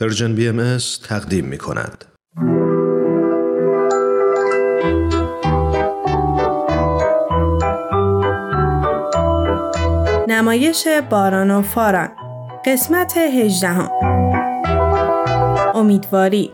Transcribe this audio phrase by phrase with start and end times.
[0.00, 0.78] پرژن بی ام
[1.08, 2.04] تقدیم می کند.
[10.28, 12.08] نمایش باران و فاران
[12.66, 13.90] قسمت هجدهم
[15.74, 16.50] امیدواری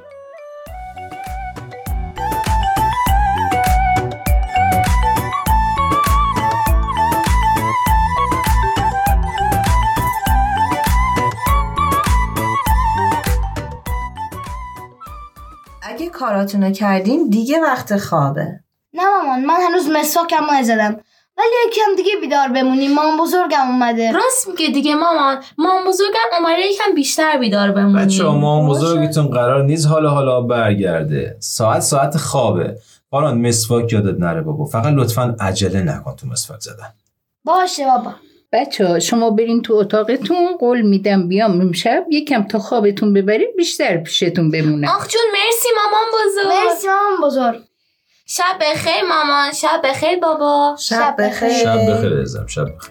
[15.87, 18.61] اگه کاراتونو کردین دیگه وقت خوابه.
[18.95, 21.01] نه مامان من هنوز مسواکم نزدم
[21.39, 24.13] ولی یکم دیگه بیدار بمونیم مامان بزرگم اومده.
[24.13, 28.07] راست میگه دیگه مامان مامان بزرگم اومده یکم بیشتر بیدار بمونیم.
[28.07, 31.37] بچه مامان بزرگتون قرار نیست حالا حالا برگرده.
[31.41, 32.79] ساعت ساعت خوابه.
[33.11, 34.65] باران مسواک یادت نره بابا.
[34.65, 36.95] فقط لطفا عجله نکن تو مسواک زدن.
[37.45, 38.15] باشه بابا.
[38.55, 43.97] بچه ها شما برین تو اتاقتون قول میدم بیام امشب یکم تا خوابتون ببرید بیشتر
[43.97, 46.47] پیشتون بمونم آخ جون مرسی مامان بزرگ.
[46.47, 47.65] مرسی مامان بزرگ.
[48.27, 50.77] شب بخیر مامان شب بخیر بابا.
[50.79, 51.49] شب بخیر.
[51.49, 52.91] شب بخیر ازم شب بخیر.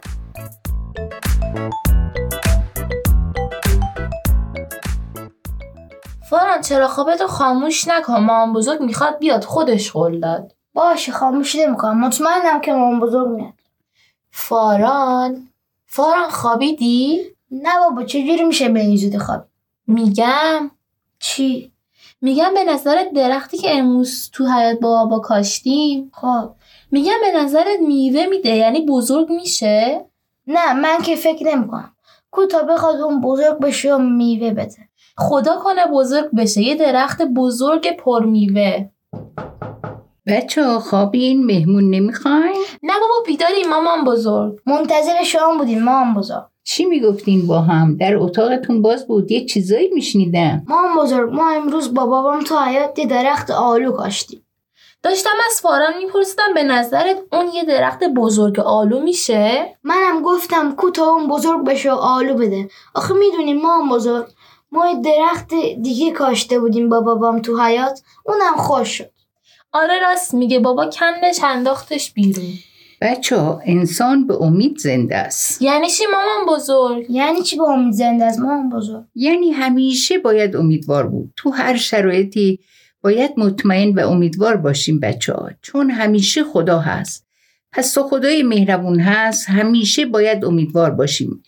[6.30, 10.52] فاران چرا خوابتو خاموش نکن؟ مامان بزرگ می‌خواد بیاد خودش قول داد.
[10.74, 12.06] باشه خاموش نمی‌کنم.
[12.06, 13.54] مطمئنم که مامان بزرگ میاد.
[14.32, 15.50] فاران
[15.96, 19.46] فاران خوابیدی؟ نه بابا چجوری میشه به این زودی خواب
[19.88, 20.72] میگم.
[21.20, 21.72] چی؟
[22.22, 26.12] میگم به نظرت درختی که امروز تو حیات با با کاشتیم.
[26.14, 26.50] خب.
[26.92, 30.06] میگم به نظرت میوه میده یعنی بزرگ میشه؟
[30.48, 31.96] نه من که فکر نمی‌کنم.
[32.32, 34.90] کو تا بخواد اون بزرگ بشه و میوه بده.
[35.18, 36.62] خدا کنه بزرگ بشه.
[36.62, 38.90] یه درخت بزرگ پر میوه
[40.28, 44.60] بچه خوابین مهمون نمی‌خواین؟ نه بابا بیداری مامان بزرگ.
[44.66, 46.44] منتظر شما بودیم مامان بزرگ.
[46.64, 50.64] چی می‌گفتین با هم؟ در اتاقتون باز بود یه چیزایی میشنیدم.
[50.68, 54.46] مامان بزرگ ما امروز با بابام تو حیات یه درخت آلو کاشتیم.
[55.04, 60.90] داشتم از فاران میپرسیدم به نظرت اون یه درخت بزرگ آلو میشه؟ منم گفتم کو
[60.90, 62.70] تا اون بزرگ بشه و آلو بده.
[62.96, 64.28] آخه می‌دونیم مامان بزرگ
[64.72, 65.50] ما یه درخت
[65.82, 69.13] دیگه کاشته بودیم با بابام تو حیات اونم خوش شد.
[69.74, 70.60] آره راست میگه.
[70.60, 72.54] بابا کندش انداختش بیرون.
[73.02, 75.62] بچه ها انسان به امید زنده است.
[75.62, 80.56] یعنی چی مامان بزرگ؟ یعنی چی با امید زنده از مامان بزرگ؟ یعنی همیشه باید
[80.56, 81.34] امیدوار بود.
[81.36, 82.60] تو هر شرایطی
[83.02, 87.28] باید مطمئن و امیدوار باشیم بچه ها چون همیشه خدا هست.
[87.72, 91.44] پس تا خدای مهربون هست همیشه باید امیدوار باشیم.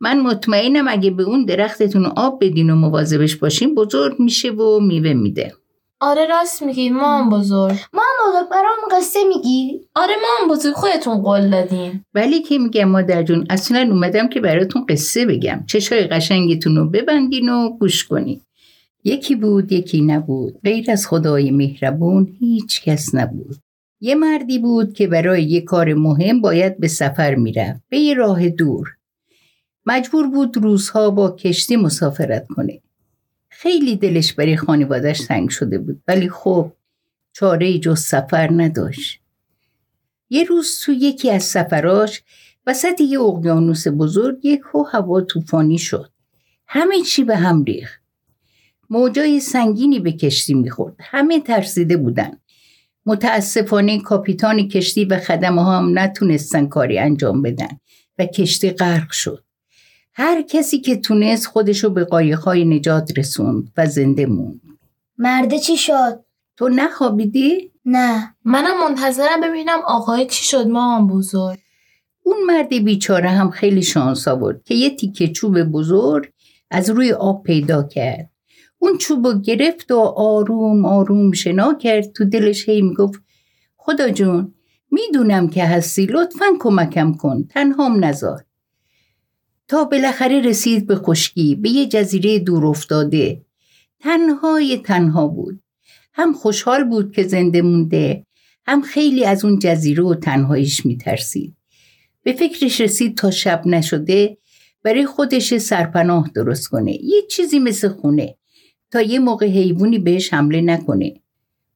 [0.00, 5.12] من مطمئنم اگه به اون درختتون آب بدین و مواظبش باشیم بزرگ میشه و میوه
[5.12, 5.52] میده.
[6.00, 6.90] آره راست میگی.
[6.90, 7.76] مامان بزرگ.
[7.92, 10.74] مامان بزرگ برام قصه میگی؟ آره مامان بزرگ.
[10.74, 12.04] خودتون قول دادین.
[12.14, 15.64] ولی که میگم مادر جون اصلا اومدم که براتون قصه بگم.
[15.66, 18.40] چشای قشنگتون رو ببندین و گوش کنین.
[19.04, 20.58] یکی بود یکی نبود.
[20.64, 23.56] غیر از خدای مهربون هیچ کس نبود.
[24.00, 27.80] یه مردی بود که برای یه کار مهم باید به سفر می‌رفت.
[27.88, 28.88] به یه راه دور.
[29.86, 32.80] مجبور بود روزها با کشتی مسافرت کنه.
[33.58, 36.02] خیلی دلش برای خانوادش تنگ شده بود.
[36.08, 36.72] ولی خب
[37.32, 39.20] چاره جز سفر نداشت.
[40.30, 42.22] یه روز تو یکی از سفراش
[42.66, 44.60] وسط یه اقیانوس بزرگ یک
[44.92, 46.10] هوا طوفانی شد.
[46.66, 48.00] همه چی به هم ریخت.
[48.90, 50.94] موجای سنگینی به کشتی می‌خورد.
[51.00, 52.40] همه ترسیده بودن.
[53.06, 57.78] متاسفانه کاپیتان کشتی و خدمه هم نتونستن کاری انجام بدن
[58.18, 59.45] و کشتی غرق شد.
[60.18, 64.60] هر کسی که تونست خودشو به قایقهای نجات رسوند و زنده موند.
[65.18, 66.24] مرده چی شد؟
[66.56, 68.34] تو نخوابیدی؟ نه.
[68.44, 71.58] منم منتظرم ببینم آقای چی شد مامان بزرگ.
[72.24, 76.32] اون مرد بیچاره هم خیلی شانس آورد که یه تیکه چوب بزرگ
[76.70, 78.30] از روی آب پیدا کرد.
[78.78, 82.12] اون چوب رو گرفت و آروم آروم شنا کرد.
[82.12, 83.20] تو دلش هی می‌گفت
[83.76, 84.54] خدا جون
[84.90, 88.45] می‌دونم که هستی لطفا کمکم کن تنهام نذار
[89.68, 93.44] تا بالاخره رسید به خشکی به یه جزیره دور افتاده.
[94.00, 95.60] تنهای تنها بود.
[96.12, 98.26] هم خوشحال بود که زنده مونده
[98.66, 101.56] هم خیلی از اون جزیره و تنهاییش میترسید.
[102.22, 104.38] به فکرش رسید تا شب نشده
[104.82, 106.92] برای خودش سرپناه درست کنه.
[107.04, 108.36] یه چیزی مثل خونه.
[108.90, 111.14] تا یه موقع حیوانی بهش حمله نکنه.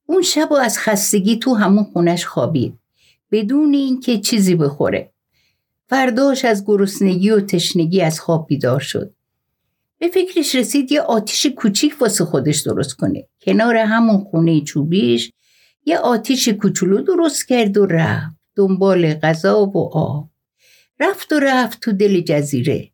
[0.07, 2.79] اون شب و از خستگی تو همون خونش خوابید.
[3.33, 5.13] بدون اینکه چیزی بخوره.
[5.91, 9.15] فرداش از گرسنگی و تشنگی از خواب بیدار شد.
[9.99, 13.29] به فکرش رسید یه آتیش کوچیک واسه خودش درست کنه.
[13.41, 15.33] کنار همون خونه چوبیش
[15.85, 18.37] یه آتیش کوچولو درست کرد و رفت.
[18.57, 20.29] دنبال غذا و آب.
[21.01, 22.91] رفت و رفت تو دل جزیره.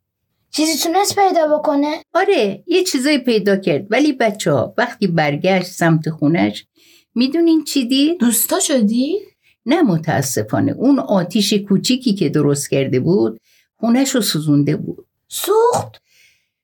[0.51, 3.87] چیزی تونست پیدا بکنه؟ آره یه چیزایی پیدا کرد.
[3.91, 6.67] ولی بچه ها وقتی برگشت سمت خونش
[7.15, 9.19] می‌دونین چی دید؟ دوستا شدی؟
[9.67, 10.73] نه متاسفانه.
[10.73, 13.41] اون آتیش کوچیکی که درست کرده بود
[13.77, 15.07] خونش رو سوزونده بود.
[15.29, 16.03] سوخت؟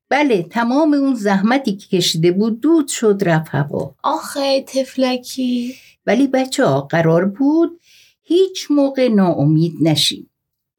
[0.09, 3.95] بله تمام اون زحمتی که کشیده بود دود شد رفت هوا.
[4.03, 5.75] آخه تفلکی.
[6.07, 7.81] ولی بچه ها قرار بود
[8.23, 10.31] هیچ موقع ناامید نشیم.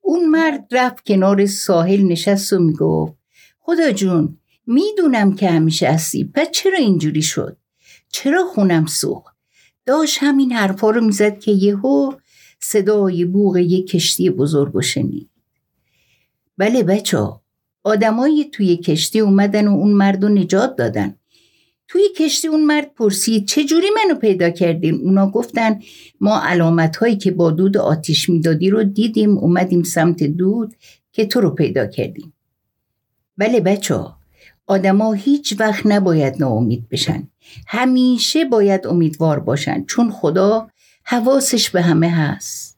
[0.01, 3.13] اون مرد رفت کنار ساحل نشست و می‌گفت
[3.59, 4.37] خدا جون
[4.67, 7.57] می‌دونم که همیشه هستی پس چرا اینجوری شد؟
[8.09, 9.32] چرا خونم سوخت؟
[9.85, 12.13] داشت همین حرفا رو می‌زد که یهو
[12.59, 15.30] صدای بوغ یک کشتی بزرگ شنید.
[16.57, 17.30] بله بچه
[17.83, 21.15] آدمایی توی کشتی اومدن و اون مرد رو نجات دادن.
[21.88, 25.80] توی کشتی اون مرد پرسید چه جوری منو پیدا کردین؟ اونا گفتن
[26.19, 30.74] ما علامت هایی که با دود آتیش می‌دادی رو دیدیم اومدیم سمت دود
[31.12, 32.33] که تو رو پیدا کردیم.
[33.38, 34.06] بله بچه
[34.68, 37.27] آدما هیچ وقت نباید ناامید بشن
[37.68, 40.69] همیشه باید امیدوار باشن چون خدا
[41.04, 42.77] حواسش به همه هست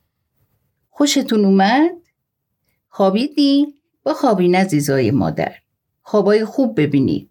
[0.90, 1.92] خوشتون اومد؟
[2.90, 3.68] خوابیدی؟
[4.04, 5.56] با خوابین عزیزای مادر
[6.02, 7.30] خوابای خوب ببینید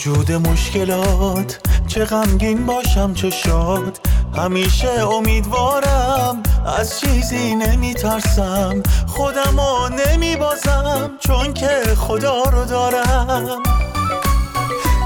[0.00, 4.00] وجود مشکلات چه غمگین باشم چه شاد.
[4.36, 6.42] همیشه امیدوارم
[6.78, 8.82] از چیزی نمیترسم.
[9.06, 13.62] خودمو نمیبازم چون که خدا رو دارم.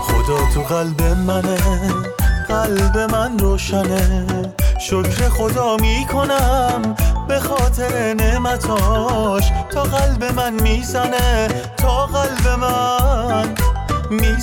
[0.03, 1.59] خدا تو قلب منه
[2.49, 4.27] قلب من روشنه.
[4.81, 6.95] شکر خدا می‌کنم
[7.29, 9.53] به خاطر نعمتاش.
[9.71, 12.54] تا قلب من می‌زنه تا قلب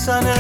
[0.02, 0.36] می‌زنه.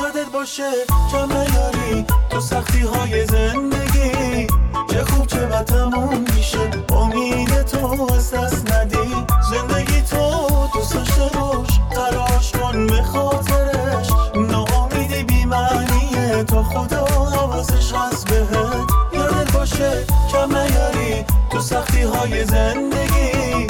[0.00, 0.70] یادت باشه
[1.12, 4.46] کم نیاری تو سختی های زندگی.
[4.90, 6.58] چه خوب چه بد تموم میشه.
[6.92, 9.26] امید تو از دست ندی.
[9.50, 11.80] زندگی تو دوست داشته باش.
[11.90, 14.08] تلاش کن به خاطرش.
[14.36, 18.90] ناامیدی بیمعنیه تا خدا حواسش هست بهت.
[19.12, 23.66] یادت باشه کم نیاری تو سختی های زندگی.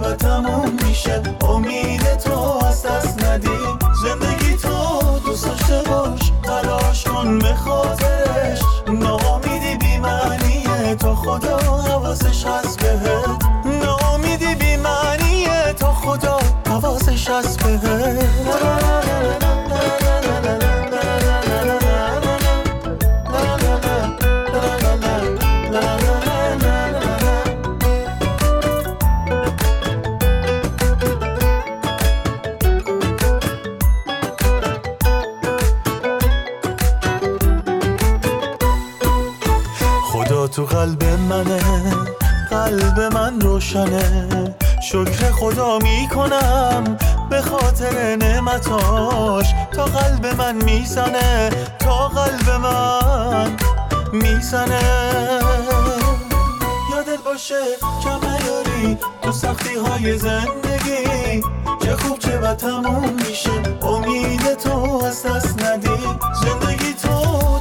[0.00, 3.15] بد تموم میشه امید تو از
[40.56, 41.60] تو قلب منه
[42.50, 44.54] قلب من روشنه.
[44.82, 46.96] شکر خدا می‌کنم
[47.30, 49.46] به خاطر نعمتاش.
[49.72, 53.56] تا قلب من می‌زنه تا قلب من
[54.12, 54.80] می‌زنه.
[56.92, 57.60] یادت باشه
[58.04, 61.42] کم نیاری تو سختی های زندگی.
[61.84, 63.50] چه خوب چه بد تموم میشه.
[63.82, 65.98] امید تو از دست ندی.
[66.44, 67.56] زندگی تو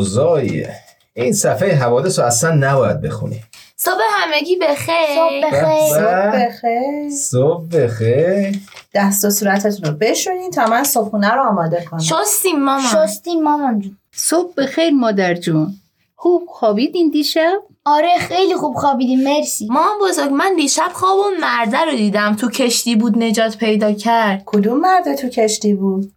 [0.00, 0.74] اوضاعیه
[1.14, 3.40] این صفحه حوادث رو اصلا نباید بخونی.
[3.76, 6.46] صبح همگی بخیر صبح بخیر بله.
[6.46, 8.60] بخیر صبح بخیر
[8.94, 12.00] دست و صورتتون رو بشونین تا من صبحونه رو آماده کنم.
[12.00, 12.82] شستیم مامان.
[12.92, 13.96] شستیم مامان جون.
[14.14, 15.74] صبح بخیر مادر جون.
[16.16, 19.66] خوب خوابیدین دیشب؟ آره خیلی خوب خوابیدیم مرسی.
[19.66, 22.36] مامان بزرگ من دیشب خواب اون مرده رو دیدم.
[22.36, 24.42] تو کشتی بود نجات پیدا کرد.
[24.46, 26.12] کدوم مرد تو کشتی بود؟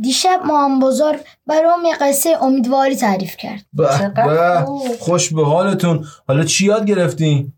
[0.00, 3.64] دیشب مامان بزرگ برام یه قصه امیدواری تعریف کرد.
[3.72, 4.66] به.
[5.00, 6.06] خوش به حالتون.
[6.28, 7.52] حالا چی یاد گرفتین؟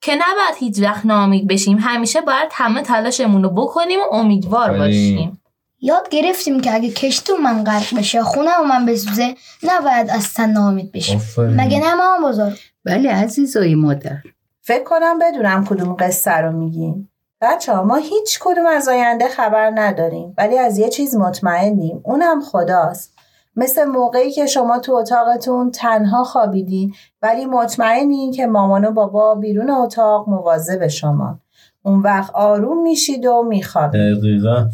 [0.00, 1.78] که نباید هیچ وقت ناامید بشیم.
[1.80, 4.78] همیشه باید همه تلاشمون رو بکنیم و امیدوار.
[4.78, 5.38] باشیم.
[5.80, 10.92] یاد گرفتیم که اگه کشتی من غرق بشه خونه من بسوزه نباید از تن ناامید
[10.92, 11.22] بشیم.
[11.38, 14.16] مگه نه مامان بزرگ بله عزیزای مادر.
[14.60, 17.08] فکر کنم بدونم کدوم قصه رو میگین.
[17.42, 22.00] بچه ما هیچ کدوم از آینده خبر نداریم ولی از یه چیز مطمئنیم.
[22.04, 23.14] اونم خداست.
[23.56, 29.70] مثل موقعی که شما تو اتاقتون تنها خوابیدین ولی مطمئنین که مامان و بابا بیرون
[29.70, 31.38] اتاق مواظب شما.
[31.82, 34.18] اون وقت آروم میشید و میخوابید.
[34.18, 34.68] دقیقا.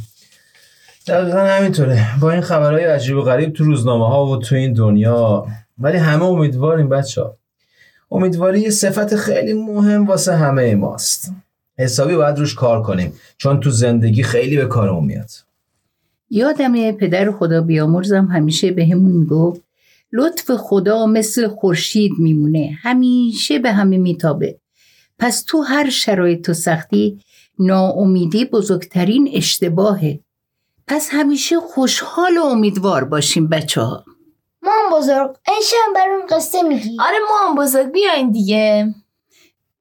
[1.07, 2.07] دقیقا همینطوره.
[2.21, 5.47] با این خبرهای عجیب و غریب تو روزنامه ها و تو این دنیا.
[5.79, 7.37] ولی همه امیدواریم بچه ها
[8.11, 11.33] امیدواری یه صفت خیلی مهم واسه همه ماست.
[11.79, 13.13] حسابی باید روش کار کنیم.
[13.37, 15.31] چون تو زندگی خیلی به کارمون میاد.
[16.31, 19.61] یادم پدر خدا بیامرزم همیشه به همون می‌گفت
[20.13, 24.59] لطف خدا مثل خورشید میمونه همیشه به همه میتابه.
[25.19, 27.21] پس تو هر شرایط و سختی
[27.59, 30.21] ناامیدی بزرگترین اشتباهه.
[30.87, 34.05] پس همیشه خوشحال و امیدوار باشیم بچه ها.
[34.63, 38.95] مامان بزرگ این برام قصه میگی؟ آره مامان بزرگ بیاین دیگه.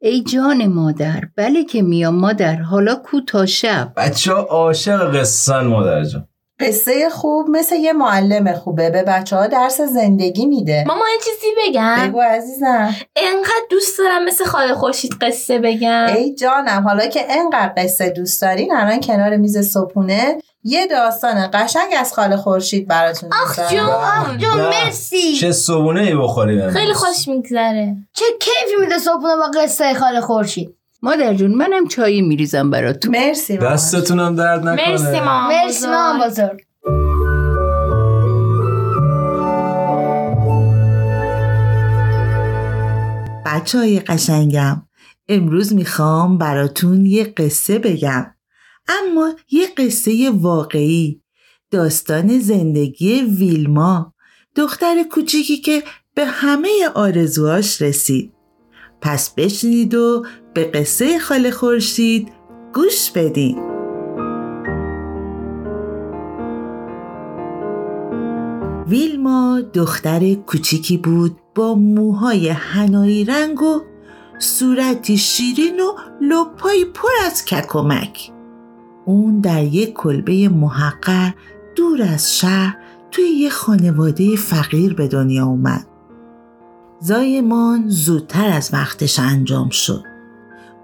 [0.01, 3.93] ای جان مادر بله که میام مادر حالا کو تا شب.
[3.97, 6.27] بچه ها عاشق قصن مادر جان.
[6.59, 8.89] قصه خوب مثل یه معلم خوبه.
[8.89, 10.83] به بچه ها درس زندگی میده.
[10.87, 12.95] ماما این چیزی بگم؟ بگو عزیزم.
[13.15, 16.05] انقدر دوست دارم مثل خاله خورشید قصه بگم.
[16.15, 20.37] ای جانم حالا که انقدر قصه دوست دارین الان کنار میز صبحونه.
[20.63, 23.71] یه داستان قشنگ از خاله خورشید براتون آخ.
[23.71, 24.85] جون آخ جون نه.
[24.85, 25.35] مرسی.
[25.35, 26.69] چه صبونه ای بخوریم.
[26.69, 27.95] خیلی خوش میگذره.
[28.13, 33.11] چه کیفی میده صبحونه با قصه خاله خورشید؟ مادر جون منم چایی میریزم براتون.
[33.11, 33.73] مرسی مامان.
[33.73, 34.91] دستتونم درد نکنه.
[34.91, 35.87] مرسی مامان مرسی.
[35.87, 36.61] مامان بزرگ.
[43.45, 44.81] بچه های قشنگم
[45.29, 48.25] امروز می‌خوام براتون یه قصه بگم.
[48.87, 51.21] اما یه قصه واقعی.
[51.71, 54.13] داستان زندگی ویلما
[54.55, 55.83] دختر کوچیکی که
[56.15, 58.36] به همه آرزوهاش رسید.
[59.01, 62.31] پس بشنید و به قصه خاله خورشید
[62.73, 63.57] گوش بدین.
[68.87, 73.81] ویلما دختر کوچیکی بود با موهای هنایی رنگ و
[74.39, 78.31] صورتی شیرین و لپایی پر از ککمک.
[79.05, 81.31] اون در یک کلبه محقر
[81.75, 82.77] دور از شهر
[83.11, 85.86] توی یه خانواده فقیر به دنیا اومد.
[86.99, 90.03] زایمان زودتر از وقتش انجام شد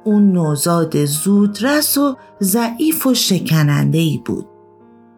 [0.03, 4.45] اون نوزاد زودرس و ضعیف و شکننده ای بود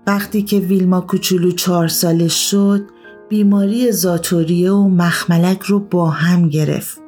[0.08, 2.90] وقتی که ویلما کوچولو چهار سالش شد
[3.30, 7.02] بیماری زاتوریه و مخملک رو با هم گرفت.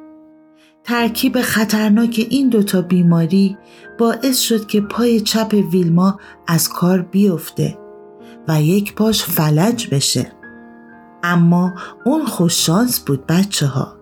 [0.84, 3.56] ترکیب خطرناک این دوتا بیماری
[3.98, 7.78] باعث شد که پای چپ ویلما از کار بیفته
[8.48, 10.32] و یک پاش فلج بشه.
[11.22, 13.98] اما اون خوششانس بود بچه ها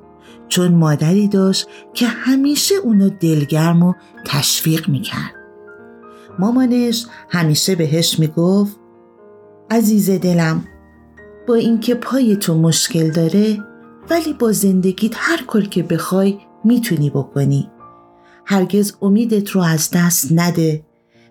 [0.49, 3.95] چون مادری داشت که همیشه اونو دلگرم و
[4.25, 5.35] تشویق می‌کرد.
[6.39, 8.77] مامانش همیشه بهش می‌گفت
[9.71, 10.65] عزیز دلم
[11.49, 13.65] با اینکه پای تو مشکل داره
[14.11, 17.71] ولی با زندگیت هر کار که بخوای می‌تونی بکنی
[18.45, 20.85] هرگز امیدت رو از دست نده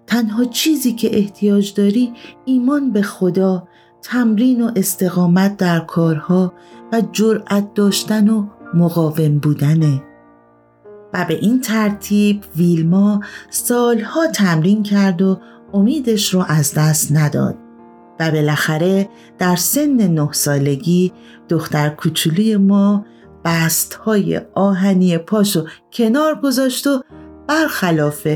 [0.07, 2.13] تنها چیزی که احتیاج داری
[2.45, 3.67] ایمان به خدا
[4.05, 6.53] تمرین و استقامت در کارها
[6.93, 10.03] و جرأت داشتن و مقاوم بودنه.
[11.13, 15.39] و به این ترتیب ویلما سالها تمرین کرد و
[15.73, 17.55] امیدش رو از دست نداد
[18.19, 21.13] و بالاخره در سن نه سالگی
[21.49, 23.05] دختر کوچولوی ما
[23.45, 27.03] بست های آهنی پاشو کنار گذاشت و
[27.47, 28.27] برخلاف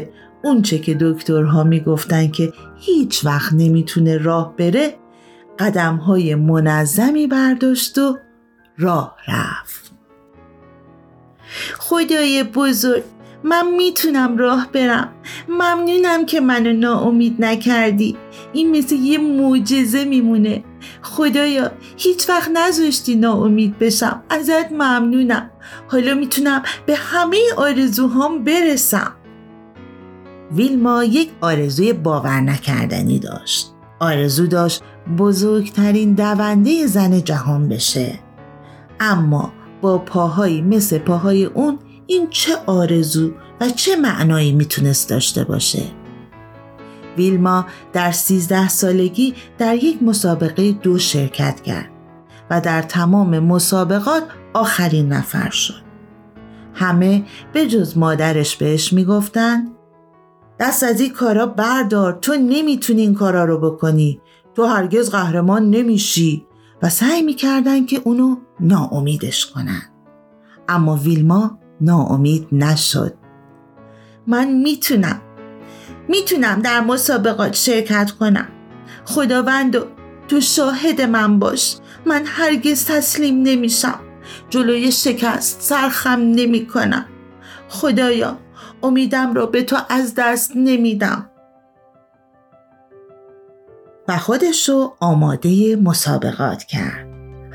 [0.44, 4.96] اونچه که دکترها می‌گفتن که هیچ وقت نمی‌تونه راه بره
[5.60, 8.18] قدم های منظمی برداشت و
[8.78, 9.92] راه رفت.
[11.78, 13.04] خدای بزرگ
[13.44, 15.10] من می‌تونم راه برم.
[15.50, 18.18] ممنونم که منو ناامید نکردی.
[18.54, 20.64] این مثل یه معجزه میمونه.
[21.02, 24.24] خدایا هیچ وقت نذاشتی ناامید بشم.
[24.30, 25.52] ازت ممنونم.
[25.88, 29.16] حالا می‌تونم به همه آرزوهام برسم.
[30.52, 33.74] ویلما یک آرزوی باور نکردنی داشت.
[34.00, 34.84] آرزو داشت
[35.18, 38.20] بزرگترین دونده زن جهان بشه.
[39.00, 45.84] اما با پاهایی مثل پاهای اون این چه آرزو و چه معنایی می‌تونست داشته باشه؟
[47.18, 51.90] ویلما در سیزده سالگی در یک مسابقه دو شرکت کرد
[52.50, 54.24] و در تمام مسابقات
[54.54, 55.82] آخرین نفر شد.
[56.74, 57.24] همه
[57.54, 59.68] به جز مادرش بهش می‌گفتن
[60.60, 64.22] دست از این کارا بردار تو نمی‌تونی این کارا رو بکنی.
[64.60, 66.46] تو هرگز قهرمان نمیشی
[66.82, 69.82] و سعی می‌کردن که اونو ناامیدش کنن.
[70.70, 73.14] اما ویلما ناامید نشد.
[74.28, 75.22] من می‌تونم.
[76.08, 78.48] می‌تونم در مسابقات شرکت کنم.
[79.06, 79.78] خداوند
[80.28, 81.78] تو شاهد من باش.
[82.06, 84.00] من هرگز تسلیم نمیشم.
[84.50, 87.06] جلوی شکست سرخم نمی کنم
[87.70, 88.38] خدایا
[88.84, 91.29] امیدم را به تو از دست نمیدم.
[94.10, 97.08] و خودش رو آماده مسابقات کرد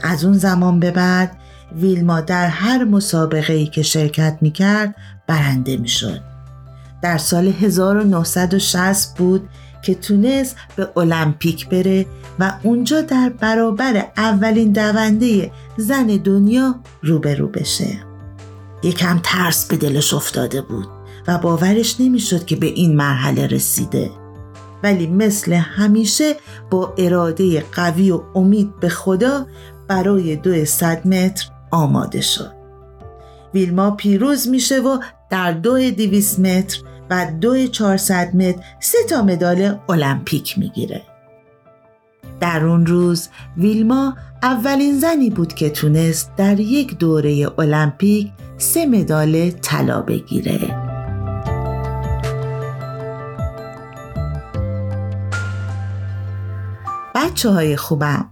[0.02, 1.36] از اون زمان به بعد
[1.76, 4.94] ویلما در هر مسابقه ای که شرکت می کرد
[5.26, 6.20] برنده می شد.
[7.02, 9.48] در سال 1960 بود
[9.82, 12.06] که تونست به المپیک بره
[12.38, 17.98] و اونجا در برابر اولین دونده زن دنیا روبرو بشه.
[18.82, 20.86] یکم ترس به دلش افتاده بود
[21.28, 24.23] و باورش نمی‌شد که به این مرحله رسیده.
[24.84, 26.34] ولی مثل همیشه
[26.70, 29.46] با اراده قوی و امید به خدا
[29.88, 32.52] برای دو صد متر آماده شد.
[33.54, 34.98] ویلما پیروز میشه و
[35.30, 36.78] در دو دویست متر
[37.10, 41.02] و دو 400 متر سه تا مدال المپیک می‌گیره.
[42.40, 49.50] در اون روز ویلما اولین زنی بود که تونست در یک دوره المپیک سه مدال
[49.50, 50.83] طلا بگیره.
[57.24, 58.30] بچه های خوبم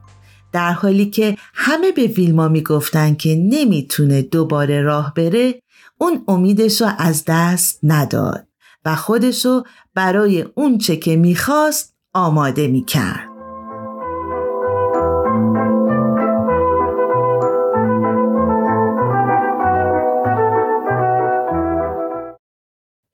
[0.53, 5.63] در حالی که همه به ویلما می‌گفتن که نمی‌تونه دوباره راه بره
[5.99, 8.47] اون امیدش رو از دست نداد
[8.85, 9.63] و خودشو
[9.95, 13.29] برای اونچه که می‌خواست آماده می‌کرد.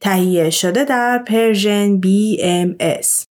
[0.00, 3.28] تهیه شده در پرژن BMS